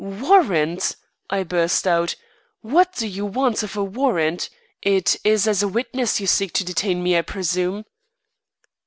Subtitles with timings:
[0.03, 0.95] "Warrant!"
[1.29, 2.15] I burst out,
[2.61, 4.49] "what do you want of a warrant?
[4.81, 7.85] It is as a witness you seek to detain me, I presume?"